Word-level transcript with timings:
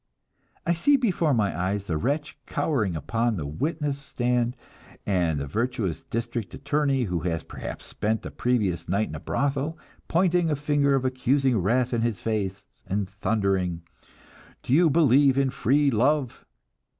I 0.65 0.73
see 0.73 0.97
before 0.97 1.31
my 1.31 1.55
eyes 1.55 1.85
the 1.85 1.95
wretch 1.95 2.35
cowering 2.47 2.95
upon 2.95 3.35
the 3.35 3.45
witness 3.45 3.99
stand, 3.99 4.57
and 5.05 5.39
the 5.39 5.45
virtuous 5.45 6.01
district 6.01 6.51
attorney, 6.55 7.03
who 7.03 7.19
has 7.19 7.43
perhaps 7.43 7.85
spent 7.85 8.23
the 8.23 8.31
previous 8.31 8.89
night 8.89 9.09
in 9.09 9.13
a 9.13 9.19
brothel, 9.19 9.77
pointing 10.07 10.49
a 10.49 10.55
finger 10.55 10.95
of 10.95 11.05
accusing 11.05 11.59
wrath 11.59 11.93
into 11.93 12.07
his 12.07 12.19
face, 12.19 12.81
and 12.87 13.07
thundering, 13.07 13.83
"Do 14.63 14.73
you 14.73 14.89
believe 14.89 15.37
in 15.37 15.51
free 15.51 15.91
love?" 15.91 16.47